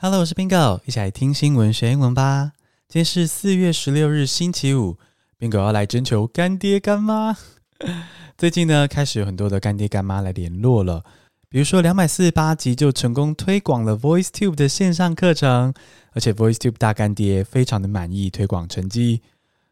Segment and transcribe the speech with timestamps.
[0.00, 2.52] Hello，我是 Bingo，一起来听新闻学英文吧。
[2.86, 4.96] 今天是四月十六日，星期五
[5.40, 7.36] ，Bingo 要来征求干爹干妈。
[8.38, 11.02] 最近呢，开始有很多的干爹干妈来联络了，
[11.48, 15.74] 比如说两百四十八集就成功推广了 VoiceTube 的线上课程，
[16.12, 19.22] 而且 VoiceTube 大干爹非常的满意推广成绩。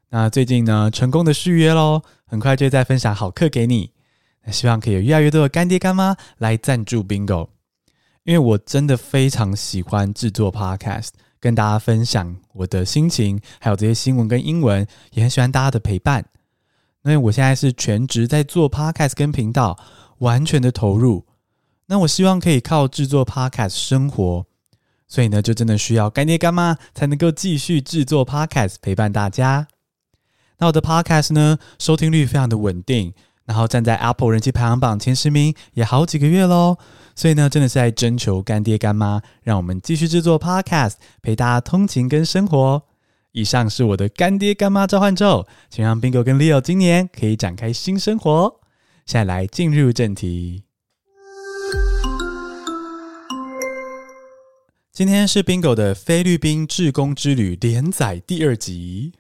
[0.09, 3.93] 那最近呢，成功的续约喽，很快就再分享好课给你。
[4.45, 7.51] 那希望可以有越来越多的干爹干妈来赞助 Bingo。
[8.27, 16.27] 因为我真的非常喜欢制作 Podcast，跟大家分享我的心情，还有这些新闻跟英文，也很喜欢大家的陪伴。
[17.05, 19.79] 因为我现在是全职在做 Podcast 跟频道，
[20.19, 21.25] 完全的投入。
[21.87, 24.45] 那我希望可以靠制作 Podcast 生活，
[25.07, 29.69] 所以呢，就真的需要干爹干妈才能够继续制作 Podcast 陪伴大家。
[30.59, 33.15] 那我的 Podcast 呢，收听率非常的稳定。
[33.47, 36.77] 然后站在 Apple 人气排行榜前十名也好几个月喽，
[37.15, 42.83] 所以呢，真的是在征求干爹干妈，让我们继续制作 Podcast，陪大家通勤跟生活。
[43.33, 48.61] 以上是我的干爹干妈召唤咒，请让 Bingo 跟 Leo 今年可以展开新生活。
[49.05, 50.65] 现在来进入正题，
[54.91, 59.13] 今天是 Bingo 的菲律宾志工之旅连载第二集。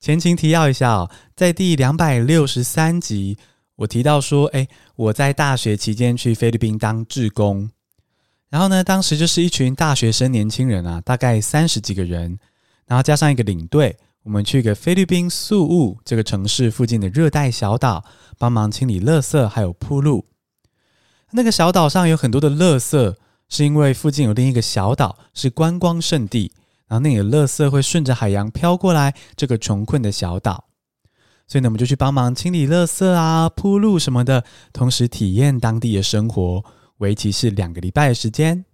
[0.00, 3.36] 前情提要一下哦，在第两百六十三集，
[3.76, 7.70] 我提到说，哎，我在大学期间去菲律宾当志工，
[8.48, 12.38] 然后呢，当时就是一群大学生年轻人啊，大概三十几个人，
[12.86, 18.02] 然后加上一个领队，我们去一个菲律宾宿务这个城市附近的热带小岛，
[18.38, 20.24] 帮忙清理垃圾还有铺路。
[21.32, 23.14] 那个小岛上有很多的垃圾，
[23.50, 26.52] 是因为附近有另一个小岛是观光胜地。
[26.90, 30.64] 然后那个垃圾会顺着海洋飘过来，这个穷困的小岛，
[31.46, 36.64] 所以呢，我们就去帮忙清理垃圾啊、铺路什么的，同时体验当地的生活，
[36.96, 38.64] 为期是两个礼拜的时间。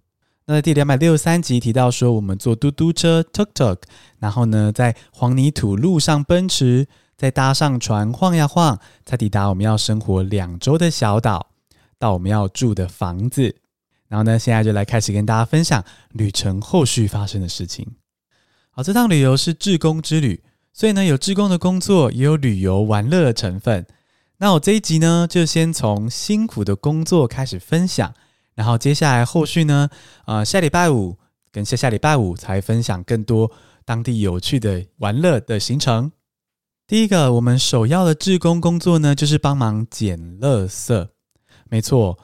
[0.47, 3.77] 那在第两百六十三集提到说，我们坐嘟嘟车 tuk tuk，
[4.17, 11.51] 然后呢，在黄泥土路上奔驰，再搭上船晃呀晃，才抵达我们要生活两周的小岛，
[11.99, 13.57] 到我们要住的房子。
[14.07, 17.85] 然后呢，现在就来开始跟大家分享旅程后续发生的事情。
[18.77, 23.83] 好，这趟旅游是志工之旅，所以呢，有志工的工作，也有旅游玩乐的成分。
[24.37, 28.13] 那我这一集呢，就先从辛苦的工作开始分享，
[28.53, 29.89] 然后接下来后续呢，
[30.27, 31.17] 呃，下礼拜五
[31.51, 33.51] 跟下下礼拜五才分享更多
[33.83, 36.11] 当地有趣的玩乐的行程。
[36.85, 41.07] 第一个，我们首要的志工工作呢，就是帮忙捡垃圾。
[41.67, 42.19] 没错，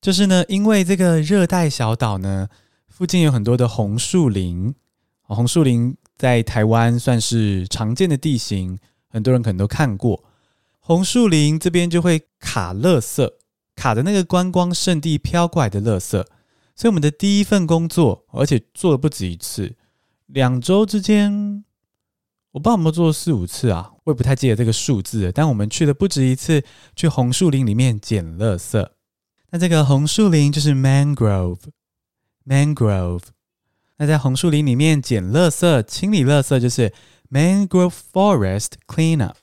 [0.00, 2.48] 就是呢，因为这个热带小岛呢，
[2.88, 4.74] 附近有很多的红树林。
[5.34, 8.78] 红树林在台湾算是常见的地形，
[9.08, 10.24] 很多人可能都看过。
[10.80, 13.30] 红树林这边就会卡垃圾，
[13.76, 16.10] 卡的那个观光圣地飘过来的垃圾。
[16.74, 19.76] 所以我们的第一份工作，而且做了不止一次，
[20.26, 21.64] 两周之间，
[22.50, 25.30] 我不知道有没有做四五次啊，我也不太记得这个数字。
[25.32, 26.64] 但我们去了不止一次，
[26.96, 28.88] 去红树林里面捡垃圾。
[29.50, 33.20] 那这个红树林就是 mangrove，mangrove。
[34.02, 36.92] 那在红树林里面捡垃圾、清理垃圾，就是
[37.30, 39.36] mangrove forest cleanup。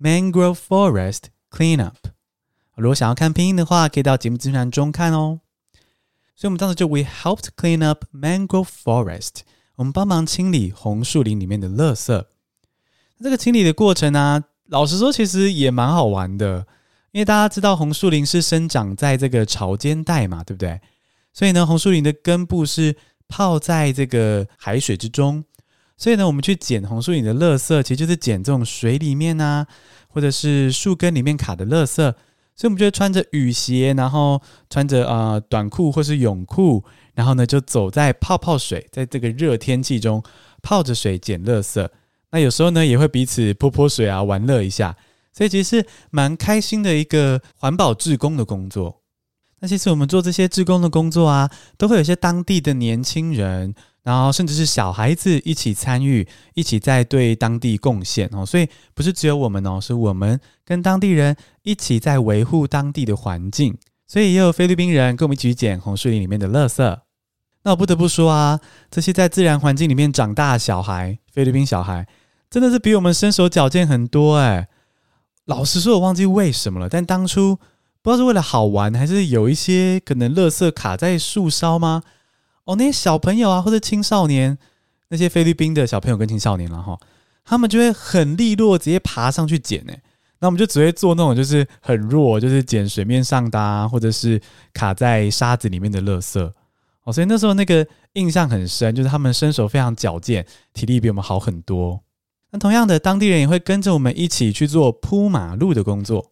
[0.00, 1.94] mangrove forest cleanup。
[2.74, 5.38] 如果想要看拼音的话，可以到节目资讯栏中看哦。
[6.34, 9.42] 所以，我们当时就 we helped clean up mangrove forest。
[9.76, 12.24] 我们帮忙清理红树林里面的垃圾。
[13.22, 16.66] 这个清理的过程呢、老实说，其实也蛮好玩的，
[17.12, 20.80] 因为大家知道红树林是生长在这个潮间带嘛，对不对？
[21.32, 22.96] 所以呢，红树林的根部是
[23.30, 25.42] 泡在这个海水之中，
[25.96, 29.66] 所以呢，我们去捡红树林的垃圾，其实就是捡这种水里面啊，
[30.08, 32.12] 或者是树根里面卡的垃圾。
[32.56, 40.22] 所以，我们就会穿着雨鞋，然后穿着啊、呃、短裤或是泳裤，然后呢，就走在泡泡水，在这个热天气中
[40.60, 41.88] 泡着水捡垃圾。
[42.32, 44.94] 那有时候呢，也会彼此泼泼水啊，玩乐一下。
[45.32, 48.99] 所以，其实是蛮开心的一个环保志工的工作。
[49.62, 58.44] 那其实我们做这些志工的工作啊，都会有些当地的年轻人，然后甚至是小孩子一起参与，一起在对当地贡献哦。
[58.46, 63.76] 所以不是只有我们哦，是我们跟当地人一起在维护当地的环境。
[64.06, 66.98] 所以也有菲律宾人跟我们一起捡红树林里面的垃圾。
[67.62, 68.58] 那我不得不说啊，
[68.90, 72.08] 这些在自然环境里面长大的小孩，菲律宾小孩
[72.48, 74.68] 真的是比我们身手矫健很多哎。
[75.44, 77.58] 老实说，我忘记为什么了，但当初。
[78.02, 82.02] 不知道是为了好玩，还是有一些可能垃圾卡在树梢吗？
[82.64, 84.56] 哦，那些小朋友啊，或者青少年，
[85.08, 86.98] 那些菲律宾的小朋友跟青少年了哈，
[87.44, 90.00] 他们就会很利落，直接爬上去捡诶。
[90.38, 94.40] 那我们就只会做那种就是很弱，就是捡水面上的啊，或者是
[94.72, 96.40] 卡在沙子里面的垃圾。
[97.04, 102.00] 哦，所以那时候那个印象很深，就是他们身手非常矫健，体力比我们好很多。
[102.52, 106.29] 那同样的，当地人也会跟着我们一起去做铺马路的工作。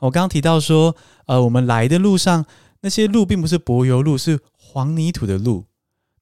[0.00, 0.94] 我刚刚提到说，
[1.26, 2.44] 呃，我们来的路上
[2.80, 5.66] 那些路并不是柏油路，是黄泥土的路。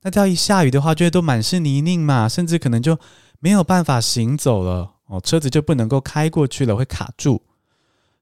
[0.03, 2.99] 那要一下雨的话，就会都满是泥泞嘛，甚至可能就
[3.41, 7.43] 没有办法行走了哦，车子就不能够开过去了，会卡住。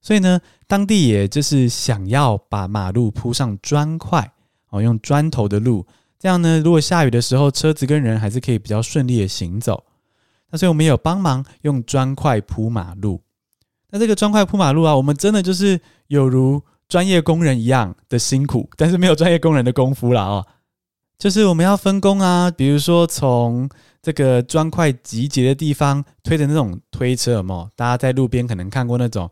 [0.01, 4.33] 所以呢，当地也就是想要把马路铺上砖块
[4.71, 5.87] 哦，用砖头的路，
[6.19, 9.85] 这样呢，如果下雨的时候，车子跟人还是可以比较顺利的行走。
[10.51, 13.21] 那所以我们也有帮忙用砖块铺马路。
[13.91, 20.47] 那这个砖块铺马路啊，我们真的就是有如专业工人一样的辛苦，但是没有专业工人的功夫了哦。
[21.19, 23.69] 就是我们要分工啊，比如说从
[24.03, 27.71] 这个砖块集结的地方推的那种推车，有没有？
[27.75, 29.31] 大家在路边可能看过那种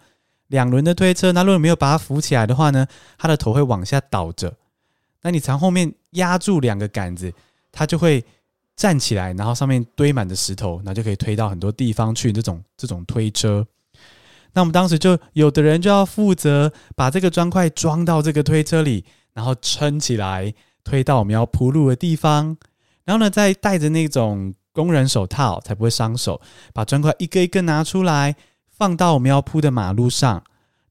[0.49, 2.87] 两轮的推车，那如果没有把它扶起来的话呢，
[3.19, 4.55] 它的头会往下倒着。
[5.23, 7.33] 那你从后面压住两个杆子，
[7.71, 8.25] 它就会
[8.77, 12.33] 站起来，然后上面堆满的石头，那就可以推到很多地方去。
[12.33, 13.67] 这种这种推车。
[14.55, 22.57] 那我们当时就有的人就要负责把这个砖块装到这个推车里，然后撑起来，推到我们要铺路的地方。
[23.05, 26.41] 然后呢，再戴着那种工人手套，才不会伤手，
[26.73, 28.35] 把砖块一个一个拿出来，
[28.71, 30.43] 放到我们要铺的马路上。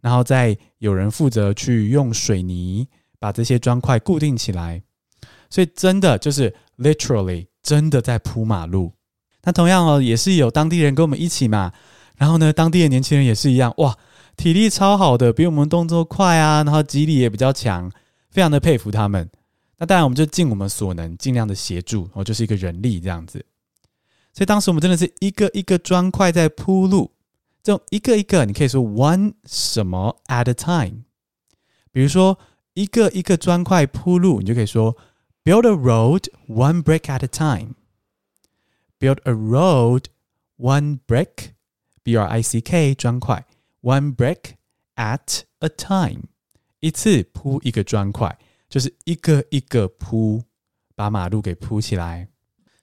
[0.02, 2.88] 然后再有人负责去用水泥
[3.20, 4.84] 把这些砖块固定起来。
[5.50, 8.92] 所以真的就是 literally 真的在铺马路。
[9.44, 11.72] 那同样哦，也是有当地人跟我们一起嘛。
[12.18, 13.98] 然后呢，当地的年轻人也是一样，哇，
[14.38, 17.92] 体力超好的，比我们动作快啊，然后肌力也比较强，
[18.30, 19.30] 非常的佩服他们。
[19.78, 23.46] 那当然，我们就尽我们所能，尽量的协助，哦，就是一个人力这样子。
[24.32, 27.12] 所以当时我们真的是一个一个砖块在铺路，
[27.62, 31.04] 这种一个一个，你可以说 one 什么 at a time。
[31.92, 32.40] 比如说
[32.74, 34.96] 一个一个砖块铺路，你就可以说
[35.44, 37.76] build a road one brick at a time。
[39.00, 40.06] build a road
[40.58, 41.53] one brick。
[42.04, 43.46] B R I C K 砖块
[43.82, 44.56] ，one brick
[44.98, 46.24] at a time，
[46.82, 48.38] 一次铺一个砖块，
[48.70, 50.44] 就是一个一个铺，
[50.96, 52.28] 把马路给铺起来。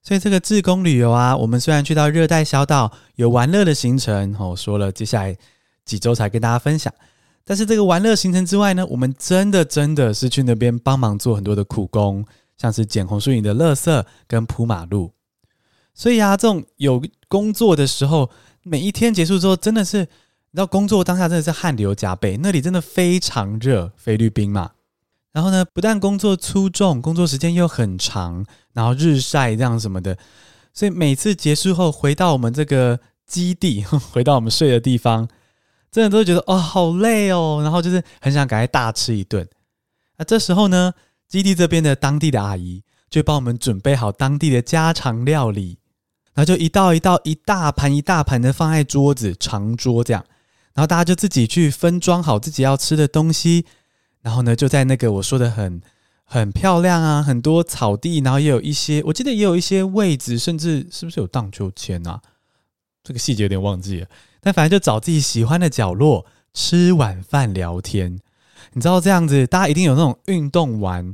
[0.02, 5.37] 所以这个自工旅游啊，我们虽然去到热带小岛有玩乐的行程，哦，说了接下来
[5.84, 6.90] 几周才跟大家分享。
[7.44, 12.25] 但是这个玩乐行程之外呢，我们真的真的是去那边帮忙做很多的苦工，
[12.56, 15.12] 像是捡红树林的垃圾跟铺马路。
[15.93, 18.31] 所以啊，这种有工作的时候。
[18.62, 20.06] 每一天结束之后，真的是，你
[20.54, 24.72] 知道工作当下真的是汗流浃背，那里真的非常热，菲律宾嘛。
[25.32, 30.18] 然后呢，不但工作粗重，工作时间又很长，然后日晒这样什么的，
[30.74, 35.28] 所以每次结束后回到我们这个基地， 回到我们睡的地方，
[35.90, 39.48] 真的都觉得哦好累哦，然后就是很想赶快大吃一顿。
[40.18, 40.92] 那这时候呢，
[41.28, 45.79] 基地这边的当地的阿姨就帮我们准备好当地的家常料理。
[46.34, 50.24] 然后就一道一道、一大盘一大盘的放在桌子长桌这样，
[50.74, 53.66] 然后大家就自己去分装好自己要吃的东西，
[54.22, 55.82] 然后呢就在那个我说的很
[56.24, 62.20] 很漂亮啊，很多草地，然后也有一些，我记得也有一些位置，甚至是不是有荡秋千啊？
[63.02, 64.06] 这个细节有点忘记了，
[64.40, 66.24] 但反正就找自己喜欢的角落
[66.54, 68.20] 吃晚饭聊天。
[68.72, 71.12] 你知道这样子，大家一定有那种运动完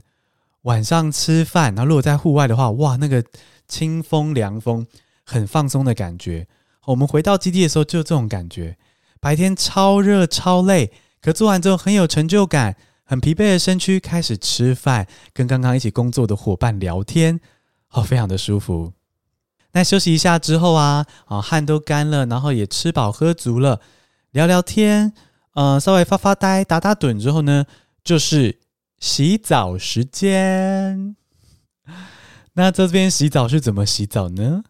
[0.63, 3.25] 晚上吃饭，然后如果在户外的话，哇，那个
[3.67, 4.87] 清风凉风。
[5.27, 6.47] 很放松的感觉。
[6.87, 8.79] 我们回到基地的时候，就这种感觉。
[9.21, 12.77] 白天超热超累，可做完之后很有成就感。
[13.09, 17.39] 很疲惫的身躯开始吃饭，跟刚刚一起工作的伙伴聊天，
[17.91, 18.93] 哦，非常的舒服。
[19.73, 23.81] 那休息一下之后啊，啊，汗都干了，然后也吃饱喝足了，
[24.33, 25.13] 聊聊天，
[25.55, 27.65] 呃，稍微发发呆，打打盹之后呢，
[28.03, 28.59] 就是
[28.99, 31.15] 洗澡时间。
[32.55, 34.65] 那这边洗澡是怎么洗澡呢？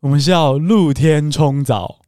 [0.00, 2.02] 我们是要露天冲澡，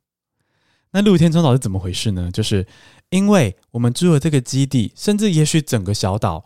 [0.93, 2.31] 那露天冲澡是怎么回事呢？
[2.31, 2.65] 就是
[3.09, 6.45] 因为我们住的这个基地，甚至也许整个小岛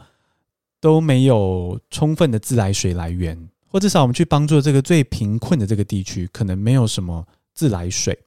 [0.81, 8.19] 都没有充分的自来水来源，或至少我们去帮助这个最贫困的这个地区，可能没有什么自来水，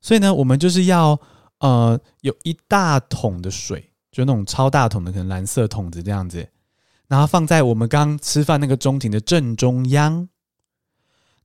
[0.00, 1.20] 所以呢，我们就是要
[1.58, 6.48] 呃有一大桶的水，就那种超大桶的，可能蓝色桶子这样子，
[7.08, 10.30] 然后放在我们刚吃饭那个中庭的正中央。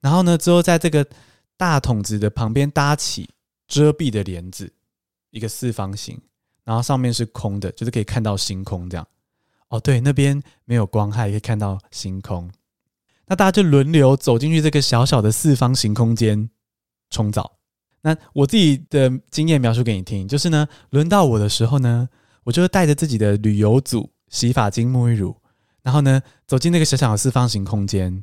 [0.03, 1.07] 然后呢，之后在这个
[1.55, 3.29] 大桶子的旁边搭起
[3.69, 4.69] 遮蔽的帘子，
[5.31, 6.19] 一个四方形，
[6.65, 9.07] 然后上面是空的，就是可以看到星空这样。
[9.69, 12.51] 哦，对，那边没有光害，可以看到星空。
[13.27, 16.49] 那大家就轮流走进去这个小小的四方形空间
[17.09, 17.53] 冲澡。
[18.01, 22.09] 那我自己的经验描述给你听，就是呢，轮到我的时候呢，
[22.43, 25.33] 我就带着自己的旅游组洗发精、沐浴乳，
[25.81, 28.21] 然后呢，走进那个小小的四方形空间，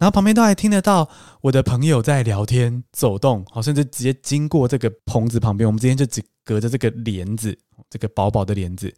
[0.00, 1.06] 然后旁边都还听得到
[1.42, 7.56] 我的朋友在聊天、走动，好，甚至直接经过这个棚子旁边，我们之间就只隔着这个帘子，
[7.90, 8.92] 这个薄薄的帘子。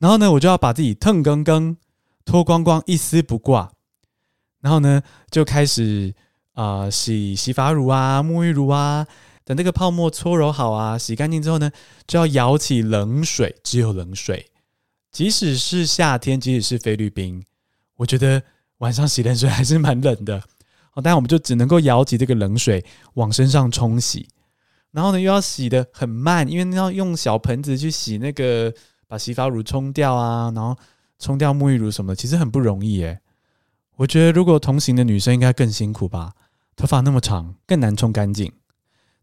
[0.00, 1.76] 然后呢，我就要把自己腾更更
[2.24, 3.70] 脱光光，一丝不挂，
[4.60, 5.00] 然后呢，
[5.30, 6.12] 就开始
[6.54, 9.06] 啊、洗洗发乳啊、沐浴乳啊。
[9.44, 11.70] 等这个泡沫搓揉好啊，洗干净之后呢，
[12.08, 14.50] 就要舀起冷水，只有冷水。
[15.12, 17.44] 即使是夏天，即使是菲律宾，
[17.98, 18.42] 我觉得
[18.78, 20.42] 晚上洗冷水还是蛮冷的。
[20.94, 24.28] 哦，但我们就只能够舀起这个冷水往身上冲洗，
[24.92, 28.72] 然后呢又要洗得很慢，因为要用小盆子去洗那个，
[29.08, 30.76] 把洗发乳冲掉啊，然后
[31.18, 33.20] 冲掉沐浴乳什么的，其实很不容易耶。
[33.96, 36.34] 我觉得如果同行的女生应该更辛苦吧，
[36.76, 38.52] 头发那么长，更难冲干净。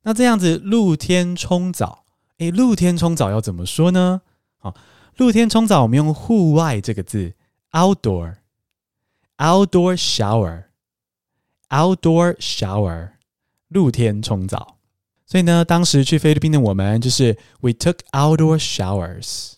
[0.04, 2.04] 那这样子露天冲澡，
[2.40, 4.22] 诶，露天冲澡要怎么说呢？
[4.58, 4.76] 好，
[5.16, 7.34] 露天冲澡我们用户外这个字
[7.72, 8.36] ，outdoor
[9.42, 13.14] Outdoor shower，outdoor shower，
[13.70, 14.78] 露天冲澡。
[15.26, 19.54] 所以呢，当时去菲律宾的我们就是 we took outdoor showers，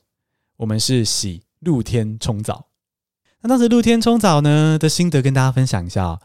[0.55, 2.67] 我们是洗露天冲澡。
[3.41, 6.17] 那当时露天冲澡呢的心得跟大家分享一下。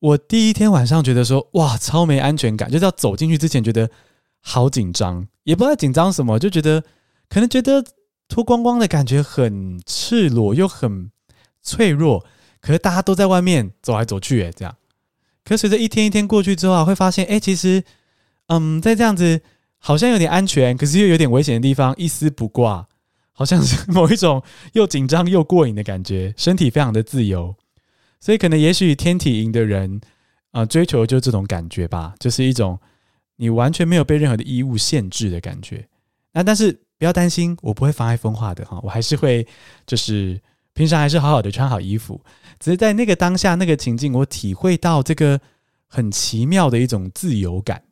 [0.00, 3.90] 我第一天晚上觉得说，哇，超没安全感，就是要走进去之前觉得
[4.42, 6.84] 好紧张，也不知道紧张什么，就觉得
[7.30, 7.82] 可能觉得
[8.28, 11.10] 脱光光的感觉很赤裸又很
[11.62, 12.26] 脆弱，
[12.60, 14.74] 可是大家都在外面走来走去，诶，这样。
[15.44, 17.82] 可随着一天一天过去之后啊，会发现，诶，其实，
[18.48, 19.40] 嗯，在这样子
[19.78, 22.86] 好像有点安全，可是又有点危险的地方，一丝不挂，
[23.32, 24.42] 好像是某一种
[24.74, 27.54] 又紧张又过瘾的感觉，身体非常的自由。
[28.20, 30.00] 所以可能也许天体营的人
[30.50, 32.78] 啊、追求就是这种感觉吧，就是一种
[33.36, 35.86] 你完全没有被任何的衣物限制的感觉。
[36.32, 39.46] 那但是不要担心，我不会妨碍风化的哈，我还是会
[39.86, 40.40] 就是
[40.72, 42.20] 平常还是好好的穿好衣服。
[42.58, 45.40] 只是在那个当下那个情境，我体会到这个
[45.86, 47.82] 很奇妙的一种自由感。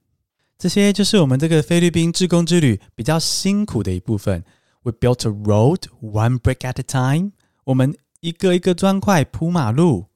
[0.59, 4.43] 这些就是我们这个菲律宾志工之旅比较辛苦的一部分。
[4.83, 7.33] We built a road one brick at a time。
[7.65, 10.07] 我们一个一个砖块铺马路。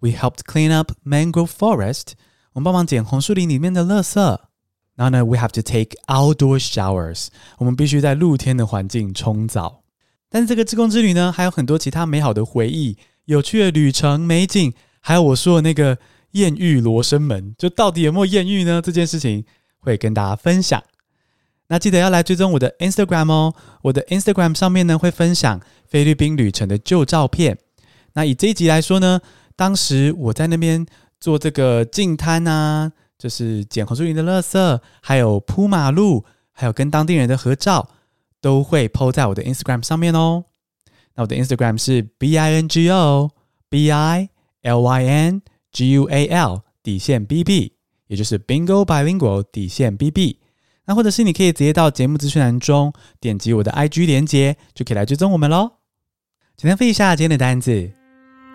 [0.00, 2.12] We helped clean up mangrove forest.
[2.52, 4.20] 我们帮忙捡红树林里面的垃圾。
[4.94, 7.26] 然后呢，we have to take outdoor showers.
[7.58, 9.82] 我们必须在露天的环境冲澡。
[10.28, 15.98] 但是这个志工之旅呢，还有很多其他美好的回忆、有趣的旅程、美景，还有我说的那个
[16.32, 18.82] 艳遇罗生门，就到底有没有艳遇呢？
[18.82, 19.44] 这件事情
[19.78, 20.82] 会跟大家分享。
[21.68, 23.54] 那记得要来追踪我的 Instagram 哦。
[23.82, 27.58] 我的 Instagram 上面呢，会分享菲律宾旅程的旧照片。
[28.12, 29.20] 那以这一集来说呢，
[29.56, 30.84] 当时我在那边
[31.18, 37.88] 做这个净滩啊，就是捡红树林的垃圾，还有铺马路，还有跟当地人的合照，
[38.42, 40.44] 都会 po 在我的 Instagram 上面哦。
[41.14, 43.30] 那我的 Instagram 是 b i n g o
[43.68, 44.28] b i
[44.62, 45.42] l y n
[45.72, 47.72] g u a l 底线 b b，
[48.08, 50.40] 也就是 Bingo Bilingual 底线 b b。
[50.86, 55.72] 那或者是你可以直接到节目资讯栏中点击我的 IG 连接，就可以来追踪我们喽。
[56.56, 57.90] 简单复习一下今天的单字。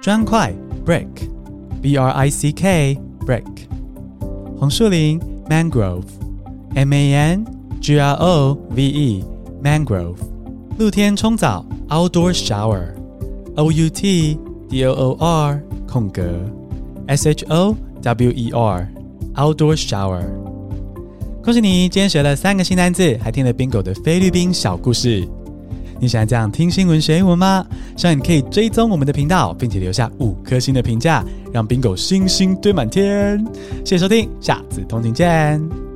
[0.02, 0.54] 砖块
[0.86, 3.44] brick，b r i c k brick，
[4.58, 7.46] 红树林 mangrove，m a n
[7.82, 9.26] g r o v e
[9.62, 10.16] mangrove，
[10.80, 16.24] 露天冲澡 outdoor shower，o u t d o o r 空格
[17.06, 18.90] s h o w e r
[19.36, 20.24] outdoor shower。
[21.44, 25.28] 恭喜你，今天学了三个新单字，还听了 Bingo 的菲律宾小故事。
[26.00, 27.66] 你喜欢这样听新闻学英文吗？
[27.98, 33.46] 希望你可以追踪我们的频道，并且留下五颗星的评价，让 Bingo 星星堆满天。
[33.84, 35.89] 谢谢收听，下次通勤见。